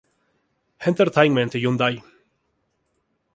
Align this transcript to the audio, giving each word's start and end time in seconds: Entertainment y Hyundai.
Entertainment 0.79 1.53
y 1.53 1.59
Hyundai. 1.63 2.01